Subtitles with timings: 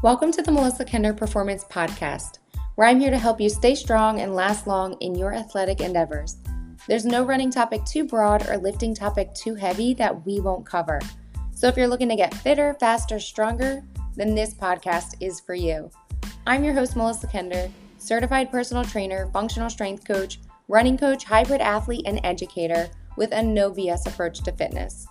[0.00, 2.38] Welcome to the Melissa Kendter Performance Podcast,
[2.76, 6.36] where I'm here to help you stay strong and last long in your athletic endeavors.
[6.86, 11.00] There's no running topic too broad or lifting topic too heavy that we won't cover.
[11.52, 13.82] So if you're looking to get fitter, faster, stronger,
[14.14, 15.90] then this podcast is for you.
[16.46, 17.68] I'm your host, Melissa Kendter,
[17.98, 20.38] certified personal trainer, functional strength coach,
[20.68, 25.08] running coach, hybrid athlete, and educator with a no BS approach to fitness.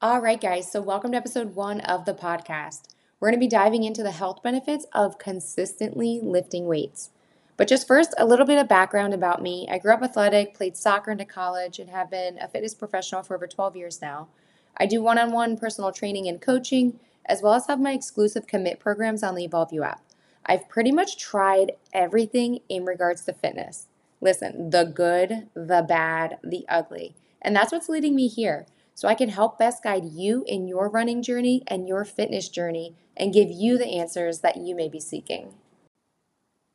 [0.00, 2.82] All right, guys, so welcome to episode one of the podcast.
[3.18, 7.10] We're going to be diving into the health benefits of consistently lifting weights.
[7.56, 9.66] But just first, a little bit of background about me.
[9.68, 13.34] I grew up athletic, played soccer into college, and have been a fitness professional for
[13.34, 14.28] over 12 years now.
[14.76, 18.46] I do one on one personal training and coaching, as well as have my exclusive
[18.46, 20.04] commit programs on the Evolve You app.
[20.46, 23.86] I've pretty much tried everything in regards to fitness.
[24.20, 27.16] Listen, the good, the bad, the ugly.
[27.42, 28.66] And that's what's leading me here
[28.98, 32.96] so I can help best guide you in your running journey and your fitness journey
[33.16, 35.54] and give you the answers that you may be seeking.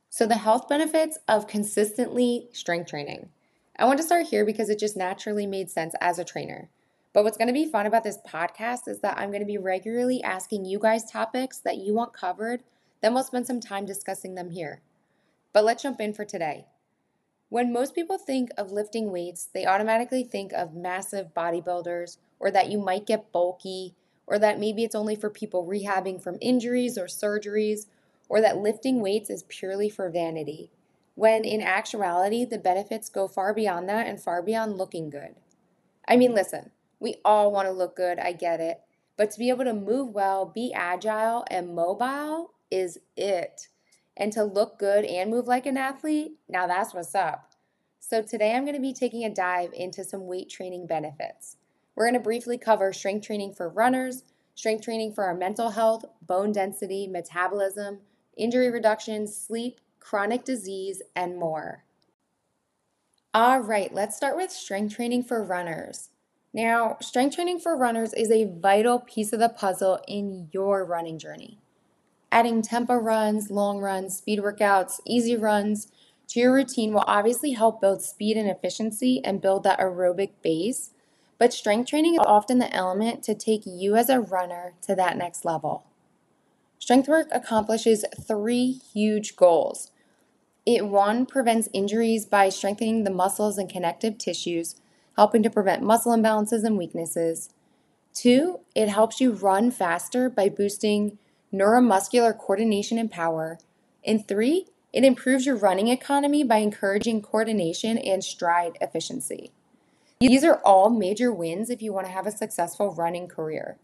[0.09, 3.27] So, the health benefits of consistently strength training.
[3.77, 6.69] I want to start here because it just naturally made sense as a trainer.
[7.11, 9.57] But what's going to be fun about this podcast is that I'm going to be
[9.57, 12.63] regularly asking you guys topics that you want covered,
[13.01, 14.79] then we'll spend some time discussing them here.
[15.51, 16.67] But let's jump in for today.
[17.53, 22.71] When most people think of lifting weights, they automatically think of massive bodybuilders or that
[22.71, 23.93] you might get bulky
[24.25, 27.85] or that maybe it's only for people rehabbing from injuries or surgeries
[28.27, 30.71] or that lifting weights is purely for vanity.
[31.13, 35.35] When in actuality, the benefits go far beyond that and far beyond looking good.
[36.07, 38.81] I mean, listen, we all want to look good, I get it.
[39.15, 43.67] But to be able to move well, be agile, and mobile is it
[44.15, 47.51] and to look good and move like an athlete, now that's what's up.
[47.99, 51.57] So, today I'm going to be taking a dive into some weight training benefits.
[51.95, 54.23] We're going to briefly cover strength training for runners,
[54.55, 57.99] strength training for our mental health, bone density, metabolism,
[58.37, 61.85] injury reduction, sleep, chronic disease, and more.
[63.33, 66.09] All right, let's start with strength training for runners.
[66.53, 71.17] Now, strength training for runners is a vital piece of the puzzle in your running
[71.17, 71.62] journey.
[72.33, 75.87] Adding tempo runs, long runs, speed workouts, easy runs
[76.29, 80.95] to your routine will obviously help build speed and efficiency and build that aerobic base.
[81.37, 85.15] But strength training is often the element to take you as a runner to that
[85.15, 85.83] next level.
[86.79, 89.91] Strength work accomplishes three huge goals.
[90.65, 94.75] It one prevents injuries by strengthening the muscles and connective tissues,
[95.17, 97.51] helping to prevent muscle imbalances and weaknesses.
[98.11, 101.19] Two, it helps you run faster by boosting
[101.53, 103.59] neuromuscular coordination and power.
[104.05, 109.51] And three, it improves your running economy by encouraging coordination and stride efficiency.
[110.19, 113.77] These are all major wins if you want to have a successful running career.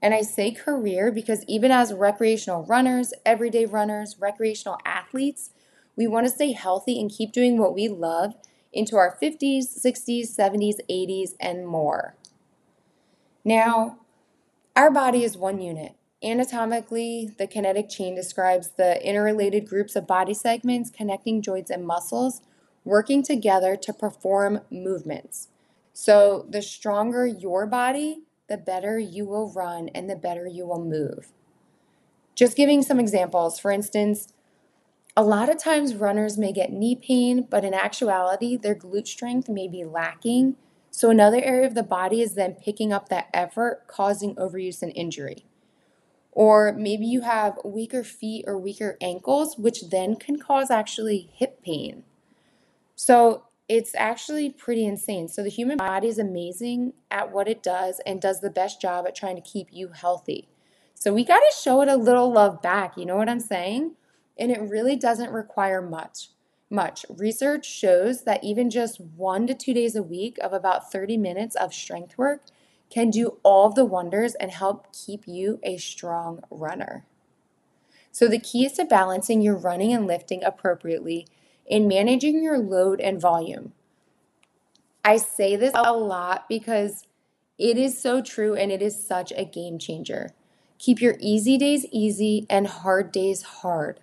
[0.00, 5.50] And I say career because even as recreational runners, everyday runners, recreational athletes,
[5.96, 8.34] we want to stay healthy and keep doing what we love
[8.72, 12.14] into our 50s, 60s, 70s, 80s, and more.
[13.44, 13.98] Now,
[14.74, 15.94] our body is one unit.
[16.24, 22.42] Anatomically, the kinetic chain describes the interrelated groups of body segments connecting joints and muscles
[22.84, 25.48] working together to perform movements.
[25.92, 30.82] So, the stronger your body, the better you will run and the better you will
[30.82, 31.32] move.
[32.34, 34.32] Just giving some examples, for instance,
[35.16, 39.48] a lot of times runners may get knee pain, but in actuality, their glute strength
[39.48, 40.56] may be lacking.
[40.90, 44.92] So, another area of the body is then picking up that effort, causing overuse and
[44.94, 45.44] injury.
[46.32, 51.62] Or maybe you have weaker feet or weaker ankles, which then can cause actually hip
[51.62, 52.04] pain.
[52.96, 55.28] So it's actually pretty insane.
[55.28, 59.06] So the human body is amazing at what it does and does the best job
[59.06, 60.48] at trying to keep you healthy.
[60.94, 62.96] So we got to show it a little love back.
[62.96, 63.96] You know what I'm saying?
[64.38, 66.28] And it really doesn't require much.
[66.70, 67.04] Much.
[67.10, 71.54] Research shows that even just one to two days a week of about 30 minutes
[71.56, 72.42] of strength work
[72.92, 77.06] can do all the wonders and help keep you a strong runner.
[78.10, 81.26] So, the key is to balancing your running and lifting appropriately
[81.66, 83.72] in managing your load and volume.
[85.04, 87.06] I say this a lot because
[87.58, 90.30] it is so true and it is such a game changer.
[90.78, 94.00] Keep your easy days easy and hard days hard.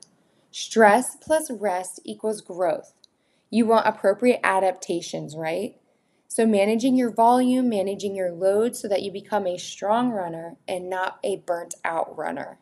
[0.51, 2.93] Stress plus rest equals growth.
[3.51, 5.78] You want appropriate adaptations, right?
[6.31, 10.87] So, managing your volume, managing your load so that you become a strong runner and
[10.87, 12.59] not a burnt out runner.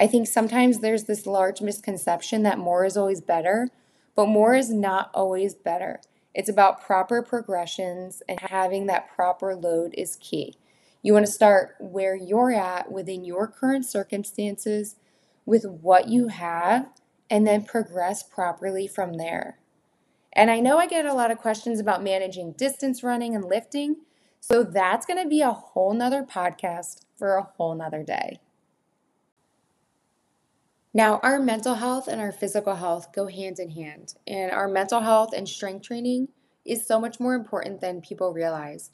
[0.00, 3.68] I think sometimes there's this large misconception that more is always better,
[4.14, 6.00] but more is not always better,
[6.34, 10.54] It's about proper progressions and having that proper load is key.
[11.02, 14.96] You want to start where you're at within your current circumstances
[15.44, 16.88] with what you have
[17.30, 19.58] and then progress properly from there.
[20.36, 23.96] And I know I get a lot of questions about managing distance running and lifting.
[24.38, 28.38] So that's going to be a whole nother podcast for a whole nother day.
[30.92, 35.00] Now, our mental health and our physical health go hand in hand, and our mental
[35.00, 36.28] health and strength training
[36.64, 38.90] is so much more important than people realize.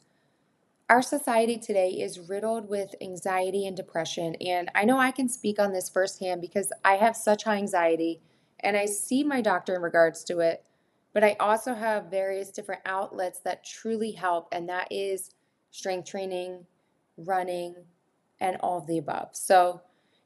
[0.88, 5.58] Our society today is riddled with anxiety and depression, and I know I can speak
[5.60, 8.20] on this firsthand because I have such high anxiety
[8.60, 10.64] and I see my doctor in regards to it,
[11.12, 15.30] but I also have various different outlets that truly help, and that is
[15.70, 16.66] strength training,
[17.16, 17.74] running,
[18.40, 19.30] and all of the above.
[19.32, 19.82] So,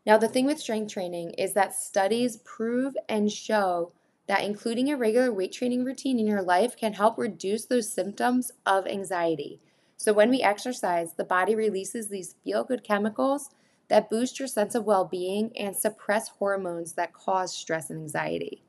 [0.06, 3.92] now, the thing with strength training is that studies prove and show
[4.28, 8.52] that including a regular weight training routine in your life can help reduce those symptoms
[8.64, 9.60] of anxiety.
[9.96, 13.50] So, when we exercise, the body releases these feel good chemicals
[13.88, 18.65] that boost your sense of well being and suppress hormones that cause stress and anxiety.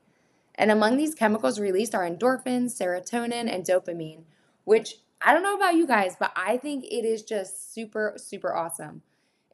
[0.58, 4.24] And among these chemicals released are endorphins, serotonin, and dopamine,
[4.64, 8.54] which I don't know about you guys, but I think it is just super, super
[8.54, 9.02] awesome.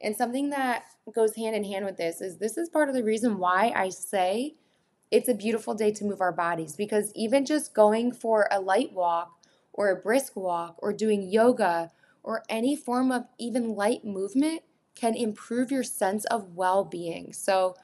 [0.01, 3.03] And something that goes hand in hand with this is this is part of the
[3.03, 4.55] reason why I say
[5.11, 8.91] it's a beautiful day to move our bodies because even just going for a light
[8.91, 9.39] walk
[9.71, 11.91] or a brisk walk or doing yoga
[12.23, 14.63] or any form of even light movement
[14.95, 17.31] can improve your sense of well being.
[17.31, 17.75] So,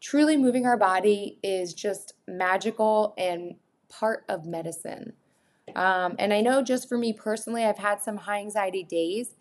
[0.00, 3.56] truly moving our body is just magical and
[3.88, 5.12] part of medicine.
[5.76, 9.34] Um, and I know just for me personally, I've had some high anxiety days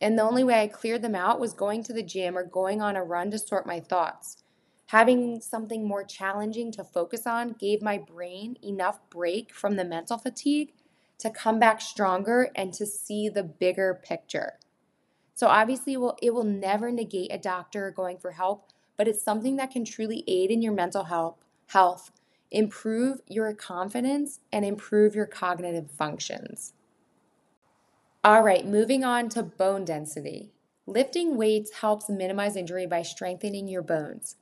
[0.00, 2.82] and the only way I cleared them out was going to the gym or going
[2.82, 4.42] on a run to sort my thoughts.
[4.90, 10.18] Having something more challenging to focus on gave my brain enough break from the mental
[10.18, 10.72] fatigue
[11.18, 14.58] to come back stronger and to see the bigger picture.
[15.34, 19.22] So obviously it will, it will never negate a doctor going for help, but it's
[19.22, 21.36] something that can truly aid in your mental health,
[21.68, 22.10] health,
[22.50, 26.72] improve your confidence and improve your cognitive functions.
[28.24, 30.50] All right, moving on to bone density.
[30.86, 34.36] Lifting weights helps minimize injury by strengthening your bones.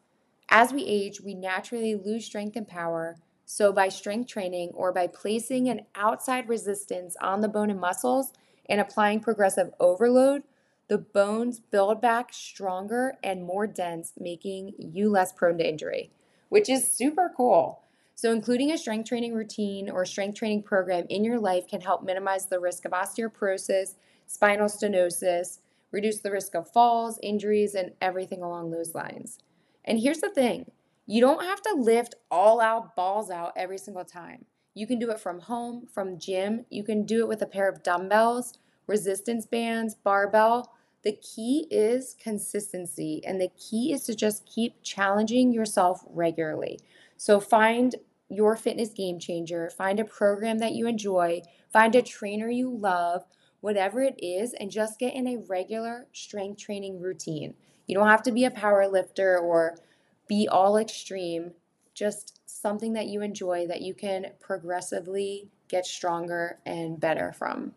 [0.49, 3.17] As we age, we naturally lose strength and power.
[3.47, 8.33] So, by strength training or by placing an outside resistance on the bone and muscles
[8.69, 10.45] and applying progressive overload,
[10.89, 16.11] the bones build back stronger and more dense, making you less prone to injury,
[16.49, 17.81] which is super cool.
[18.15, 22.05] So, including a strength training routine or strength training program in your life can help
[22.05, 23.95] minimize the risk of osteoporosis,
[24.27, 25.59] spinal stenosis,
[25.91, 29.39] reduce the risk of falls, injuries, and everything along those lines.
[29.85, 30.71] And here's the thing
[31.07, 34.45] you don't have to lift all out, balls out every single time.
[34.75, 36.67] You can do it from home, from gym.
[36.71, 40.73] You can do it with a pair of dumbbells, resistance bands, barbell.
[41.03, 46.81] The key is consistency, and the key is to just keep challenging yourself regularly.
[47.17, 47.95] So find
[48.29, 51.43] your fitness game changer, find a program that you enjoy,
[51.73, 53.25] find a trainer you love,
[53.61, 57.55] whatever it is, and just get in a regular strength training routine.
[57.87, 59.77] You don't have to be a power lifter or
[60.27, 61.53] be all extreme,
[61.93, 67.73] just something that you enjoy that you can progressively get stronger and better from.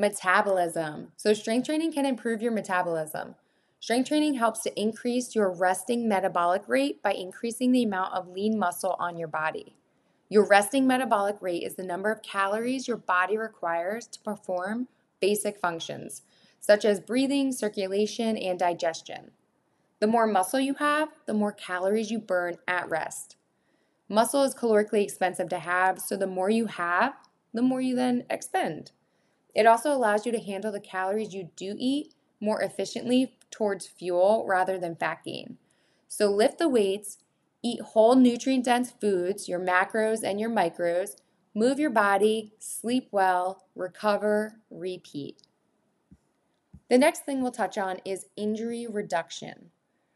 [0.00, 1.10] Metabolism.
[1.16, 3.34] So, strength training can improve your metabolism.
[3.80, 8.56] Strength training helps to increase your resting metabolic rate by increasing the amount of lean
[8.56, 9.74] muscle on your body.
[10.28, 14.86] Your resting metabolic rate is the number of calories your body requires to perform
[15.20, 16.22] basic functions,
[16.60, 19.32] such as breathing, circulation, and digestion.
[19.98, 23.34] The more muscle you have, the more calories you burn at rest.
[24.08, 27.14] Muscle is calorically expensive to have, so the more you have,
[27.52, 28.92] the more you then expend.
[29.58, 34.44] It also allows you to handle the calories you do eat more efficiently towards fuel
[34.46, 35.58] rather than fat gain.
[36.06, 37.18] So lift the weights,
[37.60, 41.16] eat whole nutrient dense foods, your macros and your micros,
[41.56, 45.42] move your body, sleep well, recover, repeat.
[46.88, 49.70] The next thing we'll touch on is injury reduction.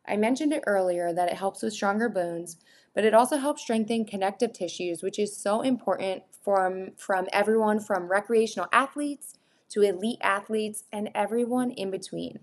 [0.07, 2.59] I mentioned it earlier that it helps with stronger bones,
[2.95, 8.09] but it also helps strengthen connective tissues, which is so important from, from everyone from
[8.09, 9.35] recreational athletes
[9.71, 12.41] to elite athletes and everyone in between.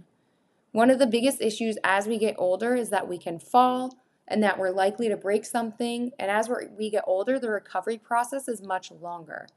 [0.71, 4.43] One of the biggest issues as we get older is that we can fall and
[4.43, 6.11] that we're likely to break something.
[6.19, 9.47] And as we get older, the recovery process is much longer.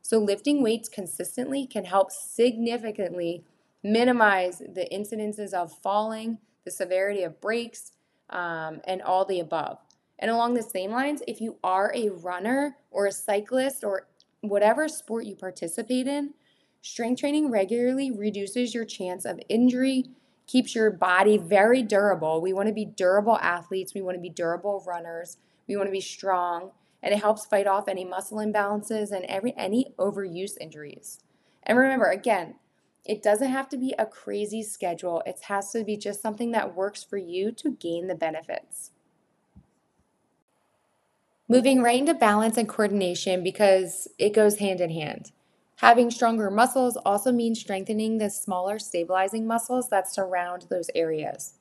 [0.00, 3.44] So, lifting weights consistently can help significantly
[3.82, 7.92] minimize the incidences of falling, the severity of breaks,
[8.30, 9.78] um, and all the above.
[10.18, 14.06] And along the same lines, if you are a runner or a cyclist or
[14.40, 16.34] whatever sport you participate in,
[16.82, 20.04] strength training regularly reduces your chance of injury,
[20.46, 22.40] keeps your body very durable.
[22.40, 25.92] We want to be durable athletes, we want to be durable runners, we want to
[25.92, 26.70] be strong,
[27.02, 31.20] and it helps fight off any muscle imbalances and every any overuse injuries.
[31.62, 32.56] And remember, again,
[33.04, 35.22] it doesn't have to be a crazy schedule.
[35.26, 38.92] It has to be just something that works for you to gain the benefits.
[41.46, 45.30] Moving right into balance and coordination because it goes hand in hand.
[45.76, 51.54] Having stronger muscles also means strengthening the smaller stabilizing muscles that surround those areas.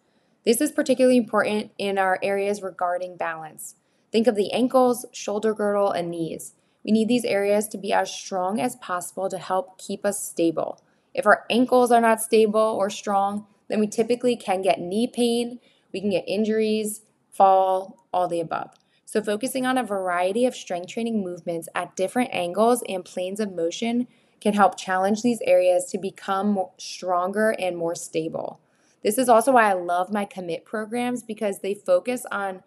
[0.45, 3.75] This is particularly important in our areas regarding balance.
[4.09, 6.53] Think of the ankles, shoulder girdle, and knees.
[6.85, 10.79] We need these areas to be as strong as possible to help keep us stable.
[11.13, 15.59] If our ankles are not stable or strong, then we typically can get knee pain,
[15.91, 18.71] we can get injuries, fall, all the above.
[19.13, 23.53] So, focusing on a variety of strength training movements at different angles and planes of
[23.53, 24.07] motion
[24.41, 28.59] can help challenge these areas to become stronger and more stable.
[29.03, 32.63] This is also why I love my commit programs because they focus on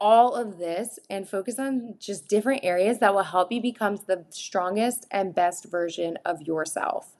[0.00, 4.24] all of this and focus on just different areas that will help you become the
[4.30, 7.12] strongest and best version of yourself.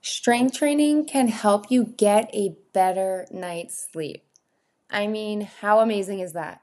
[0.00, 4.22] Strength training can help you get a better night's sleep.
[4.90, 6.60] I mean, how amazing is that?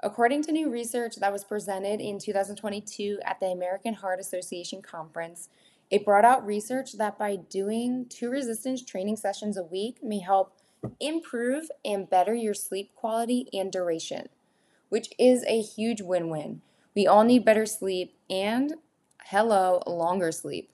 [0.00, 5.48] According to new research that was presented in 2022 at the American Heart Association conference,
[5.88, 10.56] it brought out research that by doing two resistance training sessions a week may help
[10.98, 14.28] improve and better your sleep quality and duration,
[14.88, 16.62] which is a huge win win.
[16.96, 18.74] We all need better sleep and,
[19.26, 20.70] hello, longer sleep.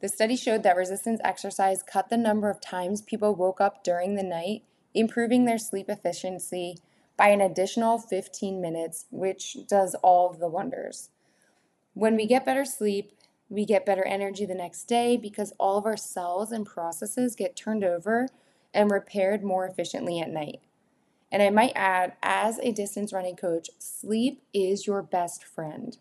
[0.00, 4.14] The study showed that resistance exercise cut the number of times people woke up during
[4.14, 4.62] the night
[4.94, 6.78] improving their sleep efficiency
[7.16, 11.10] by an additional 15 minutes, which does all the wonders.
[11.94, 13.12] When we get better sleep,
[13.48, 17.54] we get better energy the next day because all of our cells and processes get
[17.54, 18.28] turned over
[18.72, 20.60] and repaired more efficiently at night.
[21.30, 25.96] And I might add, as a distance running coach, sleep is your best friend.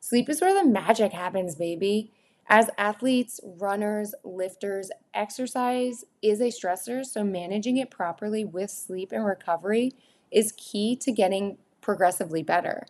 [0.00, 2.10] Sleep is where the magic happens, baby.
[2.52, 9.24] As athletes, runners, lifters, exercise is a stressor, so managing it properly with sleep and
[9.24, 9.92] recovery
[10.32, 12.88] is key to getting progressively better.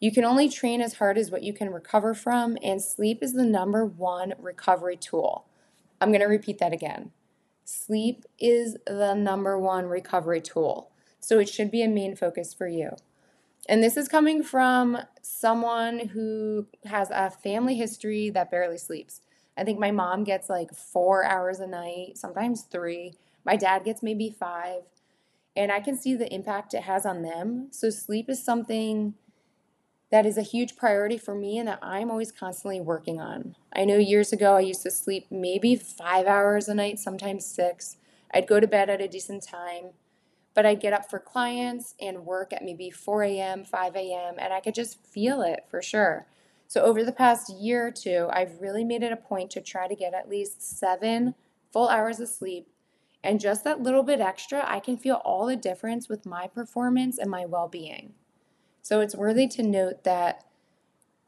[0.00, 3.32] You can only train as hard as what you can recover from, and sleep is
[3.32, 5.46] the number one recovery tool.
[5.98, 7.10] I'm going to repeat that again.
[7.64, 12.68] Sleep is the number one recovery tool, so it should be a main focus for
[12.68, 12.90] you.
[13.68, 19.22] And this is coming from someone who has a family history that barely sleeps.
[19.56, 23.14] I think my mom gets like four hours a night, sometimes three.
[23.44, 24.82] My dad gets maybe five.
[25.56, 27.68] And I can see the impact it has on them.
[27.70, 29.14] So, sleep is something
[30.10, 33.56] that is a huge priority for me and that I'm always constantly working on.
[33.74, 37.96] I know years ago I used to sleep maybe five hours a night, sometimes six.
[38.32, 39.90] I'd go to bed at a decent time
[40.54, 44.52] but I'd get up for clients and work at maybe 4 a.m., 5 a.m., and
[44.52, 46.26] I could just feel it for sure.
[46.68, 49.86] So, over the past year or two, I've really made it a point to try
[49.86, 51.34] to get at least seven
[51.72, 52.68] full hours of sleep.
[53.22, 57.18] And just that little bit extra, I can feel all the difference with my performance
[57.18, 58.14] and my well being.
[58.80, 60.44] So, it's worthy to note that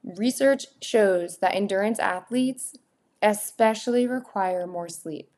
[0.02, 2.76] research shows that endurance athletes
[3.22, 5.28] especially require more sleep.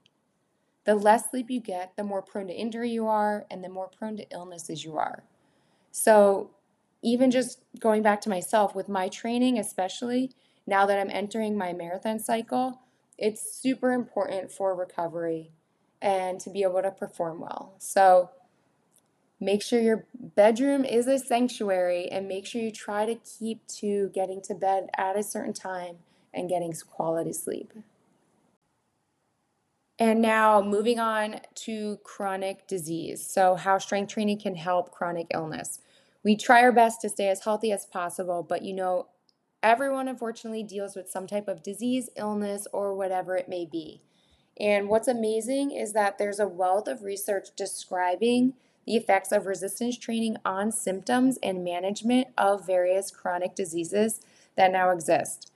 [0.89, 3.89] The less sleep you get, the more prone to injury you are, and the more
[3.89, 5.23] prone to illnesses you are.
[5.93, 6.53] So,
[7.03, 10.33] even just going back to myself with my training, especially
[10.67, 12.81] now that I'm entering my marathon cycle,
[13.19, 15.51] it's super important for recovery
[16.01, 17.75] and to be able to perform well.
[17.77, 18.31] So,
[19.39, 24.09] make sure your bedroom is a sanctuary and make sure you try to keep to
[24.15, 25.99] getting to bed at a certain time
[26.33, 27.75] and getting quality sleep.
[29.99, 33.27] And now moving on to chronic disease.
[33.27, 35.81] So, how strength training can help chronic illness.
[36.23, 39.09] We try our best to stay as healthy as possible, but you know,
[39.63, 44.01] everyone unfortunately deals with some type of disease, illness, or whatever it may be.
[44.61, 48.55] And what's amazing is that there's a wealth of research describing
[48.87, 54.21] the effects of resistance training on symptoms and management of various chronic diseases
[54.57, 55.53] that now exist.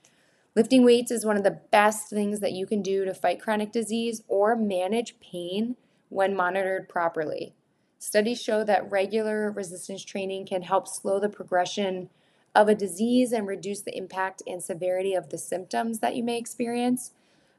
[0.55, 3.71] Lifting weights is one of the best things that you can do to fight chronic
[3.71, 5.75] disease or manage pain
[6.09, 7.55] when monitored properly.
[7.97, 12.09] Studies show that regular resistance training can help slow the progression
[12.53, 16.37] of a disease and reduce the impact and severity of the symptoms that you may
[16.37, 17.11] experience.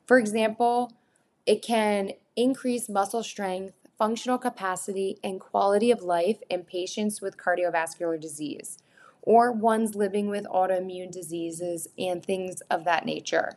[0.06, 0.92] For example,
[1.46, 8.20] it can increase muscle strength, functional capacity, and quality of life in patients with cardiovascular
[8.20, 8.78] disease
[9.24, 13.54] or ones living with autoimmune diseases and things of that nature.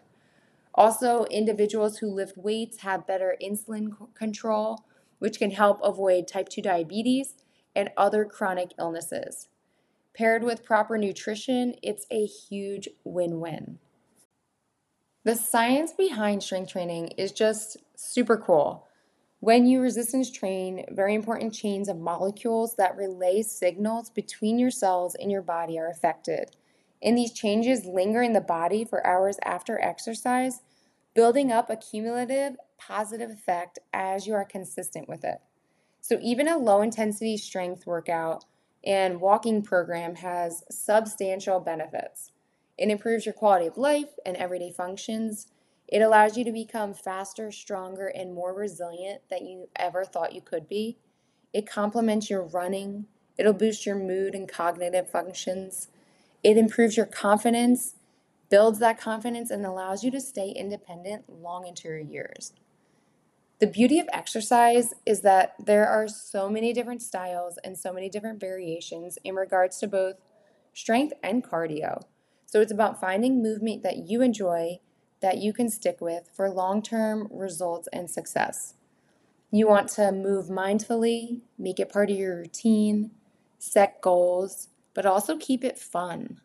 [0.73, 4.85] Also, individuals who lift weights have better insulin control,
[5.19, 7.33] which can help avoid type 2 diabetes
[7.75, 9.49] and other chronic illnesses.
[10.15, 13.79] Paired with proper nutrition, it's a huge win win.
[15.25, 18.86] The science behind strength training is just super cool.
[19.39, 25.13] When you resistance train, very important chains of molecules that relay signals between your cells
[25.13, 26.55] in your body are affected.
[27.03, 30.61] And these changes linger in the body for hours after exercise,
[31.13, 35.37] building up a cumulative positive effect as you are consistent with it.
[36.01, 38.45] So, even a low intensity strength workout
[38.83, 42.31] and walking program has substantial benefits.
[42.77, 45.47] It improves your quality of life and everyday functions.
[45.87, 50.41] It allows you to become faster, stronger, and more resilient than you ever thought you
[50.41, 50.97] could be.
[51.53, 53.05] It complements your running.
[53.37, 55.87] It'll boost your mood and cognitive functions.
[56.43, 57.95] It improves your confidence,
[58.49, 62.53] builds that confidence, and allows you to stay independent long into your years.
[63.59, 68.07] The beauty of exercise is that there are so many different styles and so many
[68.07, 70.15] different variations in regards to both
[70.73, 72.03] strength and cardio.
[72.45, 74.79] So it's about finding movement that you enjoy,
[75.21, 78.75] that you can stick with for long term results and success.
[79.51, 83.11] You want to move mindfully, make it part of your routine,
[83.57, 86.41] set goals, but also keep it fun.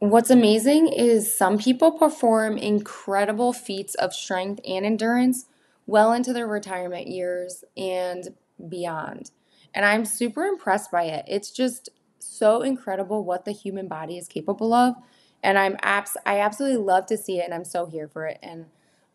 [0.00, 5.46] What's amazing is some people perform incredible feats of strength and endurance
[5.86, 8.28] well into their retirement years and
[8.68, 9.32] beyond.
[9.74, 11.24] And I'm super impressed by it.
[11.26, 14.94] It's just so incredible what the human body is capable of.
[15.42, 18.38] And I'm abs- I absolutely love to see it and I'm so here for it.
[18.42, 18.66] And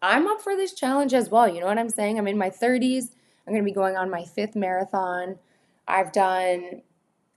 [0.01, 1.48] I'm up for this challenge as well.
[1.48, 2.18] You know what I'm saying?
[2.18, 3.12] I'm in my 30s.
[3.46, 5.38] I'm going to be going on my fifth marathon.
[5.88, 6.82] I've done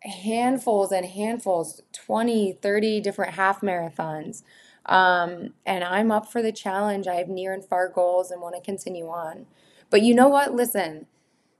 [0.02, 4.42] handfuls and handfuls 20, 30 different half marathons.
[4.86, 7.08] Um, and I'm up for the challenge.
[7.08, 9.46] I have near and far goals and want to continue on.
[9.90, 10.54] But you know what?
[10.54, 11.06] Listen,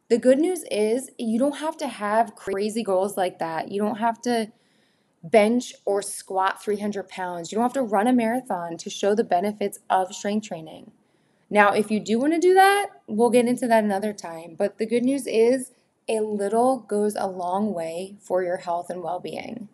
[0.09, 3.71] the good news is you don't have to have crazy goals like that.
[3.71, 4.53] You don't have to
[5.31, 7.51] bench or squat 300 pounds.
[7.51, 10.93] You don't have to run a marathon to show the benefits of strength training.
[11.49, 14.57] Now, if you do want to do that, we'll get into that another time.
[14.59, 15.73] But the good news is
[16.09, 19.69] a little goes a long way for your health and well being.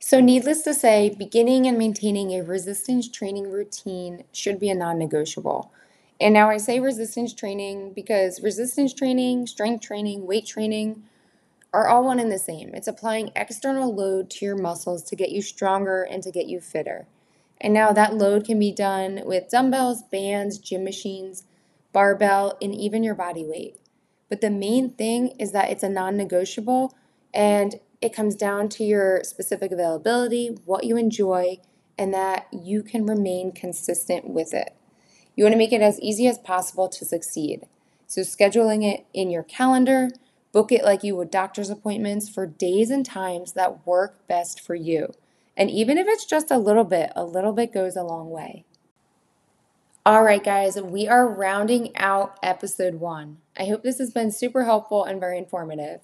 [0.00, 4.98] So, needless to say, beginning and maintaining a resistance training routine should be a non
[4.98, 5.72] negotiable.
[6.20, 11.02] And now I say resistance training because resistance training, strength training, weight training
[11.72, 12.70] are all one and the same.
[12.74, 16.60] It's applying external load to your muscles to get you stronger and to get you
[16.60, 17.06] fitter.
[17.60, 21.44] And now that load can be done with dumbbells, bands, gym machines,
[21.92, 23.76] barbell, and even your body weight.
[24.28, 26.94] But the main thing is that it's a non negotiable
[27.34, 31.58] and it comes down to your specific availability, what you enjoy,
[31.98, 34.74] and that you can remain consistent with it.
[35.34, 37.66] You want to make it as easy as possible to succeed.
[38.06, 40.10] So, scheduling it in your calendar,
[40.52, 44.74] book it like you would doctor's appointments for days and times that work best for
[44.74, 45.12] you.
[45.56, 48.64] And even if it's just a little bit, a little bit goes a long way.
[50.06, 53.38] All right, guys, we are rounding out episode one.
[53.58, 56.00] I hope this has been super helpful and very informative.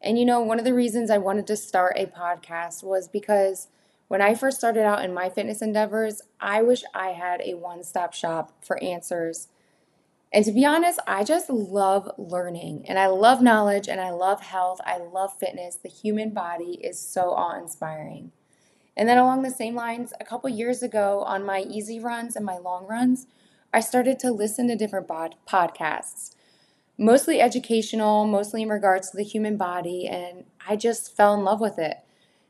[0.00, 3.68] And you know, one of the reasons I wanted to start a podcast was because
[4.08, 7.82] when I first started out in my fitness endeavors, I wish I had a one
[7.84, 9.48] stop shop for answers.
[10.34, 14.40] And to be honest, I just love learning and I love knowledge and I love
[14.40, 14.80] health.
[14.84, 15.76] I love fitness.
[15.76, 18.32] The human body is so awe inspiring.
[18.96, 22.44] And then, along the same lines, a couple years ago on my easy runs and
[22.44, 23.28] my long runs,
[23.72, 26.34] I started to listen to different bod- podcasts,
[26.98, 31.60] mostly educational, mostly in regards to the human body, and I just fell in love
[31.60, 31.98] with it.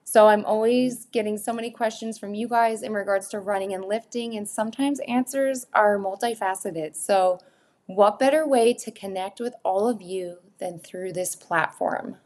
[0.05, 3.85] So I'm always getting so many questions from you guys in regards to running and
[3.85, 6.97] lifting, and sometimes answers are multifaceted.
[6.97, 7.41] So,
[7.87, 12.17] what better way to connect with all of you than through this platform?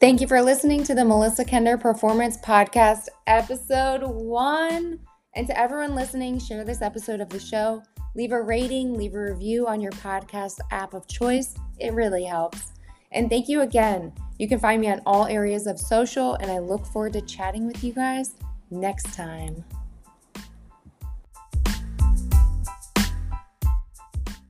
[0.00, 5.00] Thank you for listening to the Melissa Kendter Performance Podcast, episode one.
[5.34, 7.82] And to everyone listening, share this episode of the show.
[8.14, 11.54] Leave a rating, leave a review on your podcast app of choice.
[11.78, 12.72] It really helps.
[13.10, 14.12] And thank you again.
[14.38, 17.66] You can find me on all areas of social, and I look forward to chatting
[17.66, 18.34] with you guys
[18.70, 19.64] next time.